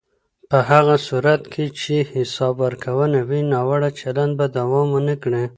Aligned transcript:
په 0.49 0.57
هغه 0.71 0.95
صورت 1.07 1.41
کې 1.53 1.65
چې 1.79 1.95
حساب 2.13 2.53
ورکونه 2.65 3.19
وي، 3.27 3.41
ناوړه 3.53 3.89
چلند 3.99 4.33
به 4.39 4.45
دوام 4.57 4.87
ونه 4.93 5.15
کړي. 5.23 5.45